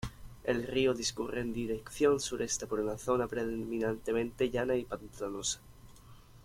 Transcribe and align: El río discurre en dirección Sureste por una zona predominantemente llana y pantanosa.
El 0.45 0.63
río 0.65 0.95
discurre 0.95 1.41
en 1.41 1.53
dirección 1.53 2.19
Sureste 2.19 2.65
por 2.65 2.79
una 2.79 2.97
zona 2.97 3.27
predominantemente 3.27 4.49
llana 4.49 4.75
y 4.75 4.83
pantanosa. 4.83 5.59